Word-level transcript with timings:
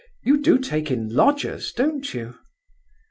You 0.23 0.41
do 0.41 0.57
take 0.57 0.89
in 0.89 1.13
lodgers, 1.13 1.71
don't 1.71 2.11
you?" 2.11 2.33